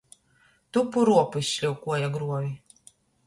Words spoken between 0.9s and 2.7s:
ruopu izšļaukuoja gruovi.